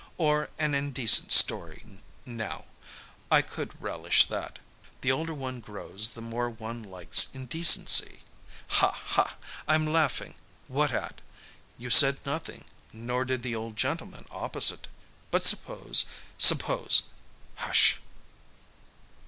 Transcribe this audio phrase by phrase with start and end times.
[0.17, 1.85] Or an indecent story,
[2.25, 2.65] now
[3.29, 4.57] I could relish that.
[5.01, 8.21] The older one grows the more one likes indecency.
[8.67, 9.35] Hah, hah!
[9.67, 10.33] I'm laughing.
[10.67, 11.21] What at?
[11.77, 14.87] You said nothing, nor did the old gentleman opposite....
[15.29, 16.05] But suppose
[16.35, 17.03] suppose
[17.57, 17.99] Hush!"